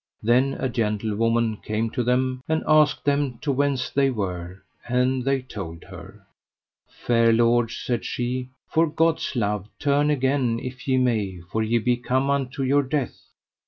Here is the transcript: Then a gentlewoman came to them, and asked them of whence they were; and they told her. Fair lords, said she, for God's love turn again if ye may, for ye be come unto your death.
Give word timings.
Then 0.23 0.55
a 0.59 0.67
gentlewoman 0.67 1.57
came 1.57 1.91
to 1.91 2.01
them, 2.03 2.41
and 2.49 2.63
asked 2.67 3.05
them 3.05 3.37
of 3.45 3.55
whence 3.55 3.91
they 3.91 4.09
were; 4.09 4.63
and 4.87 5.23
they 5.23 5.43
told 5.43 5.83
her. 5.83 6.25
Fair 6.89 7.31
lords, 7.31 7.77
said 7.77 8.03
she, 8.03 8.49
for 8.67 8.87
God's 8.89 9.35
love 9.35 9.67
turn 9.77 10.09
again 10.09 10.57
if 10.59 10.87
ye 10.87 10.97
may, 10.97 11.41
for 11.51 11.61
ye 11.61 11.77
be 11.77 11.97
come 11.97 12.31
unto 12.31 12.63
your 12.63 12.81
death. 12.81 13.21